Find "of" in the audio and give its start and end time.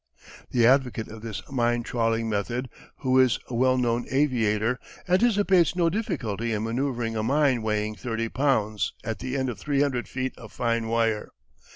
1.09-1.21, 9.47-9.59, 10.39-10.51